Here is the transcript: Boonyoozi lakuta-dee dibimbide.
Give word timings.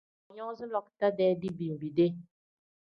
Boonyoozi 0.27 0.69
lakuta-dee 0.71 1.31
dibimbide. 1.45 2.11